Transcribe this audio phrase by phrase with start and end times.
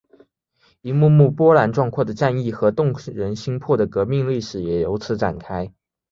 [0.81, 5.71] 一幕幕波澜壮阔的战役和动人心魄的革命历史也由此展开。